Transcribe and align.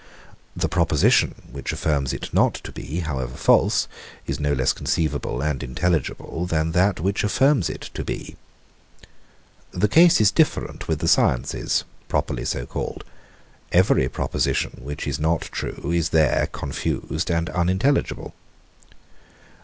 The 0.55 0.67
proposition, 0.67 1.35
which 1.51 1.71
affirms 1.71 2.11
it 2.11 2.33
not 2.33 2.55
to 2.55 2.71
be, 2.71 3.01
however 3.01 3.37
false, 3.37 3.87
is 4.25 4.39
no 4.39 4.51
less 4.51 4.73
conceivable 4.73 5.43
and 5.43 5.61
intelligible, 5.61 6.47
than 6.47 6.71
that 6.71 6.99
which 6.99 7.23
affirms 7.23 7.69
it 7.69 7.91
to 7.93 8.03
be. 8.03 8.35
The 9.69 9.87
case 9.87 10.19
is 10.19 10.31
different 10.31 10.87
with 10.87 11.01
the 11.01 11.07
sciences, 11.07 11.83
properly 12.09 12.45
so 12.45 12.65
called. 12.65 13.03
Every 13.71 14.09
proposition, 14.09 14.79
which 14.81 15.05
is 15.05 15.19
not 15.19 15.41
true, 15.41 15.91
is 15.91 16.09
there 16.09 16.47
confused 16.51 17.29
and 17.29 17.51
unintelligible. 17.51 18.33